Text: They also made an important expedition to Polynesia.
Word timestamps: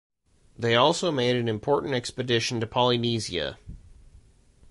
They 0.57 0.73
also 0.73 1.11
made 1.11 1.35
an 1.35 1.47
important 1.47 1.93
expedition 1.93 2.59
to 2.59 2.65
Polynesia. 2.65 3.59